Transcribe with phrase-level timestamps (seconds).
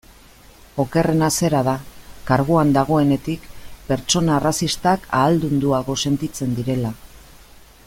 [0.83, 1.75] Okerrena zera da,
[2.29, 3.45] karguan dagoenetik,
[3.91, 6.97] pertsona arrazistak ahaldunduago sentitzen direla.